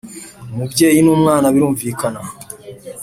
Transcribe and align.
Umubyeyi 0.51 0.99
n 1.03 1.07
‘umwana 1.15 1.53
barumvikana. 1.53 2.19